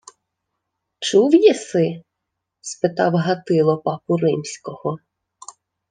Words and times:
—Чув 0.99 1.35
єси?— 1.35 2.03
спитав 2.61 3.13
Гатило 3.13 3.77
папу 3.77 4.17
римського. 4.17 4.99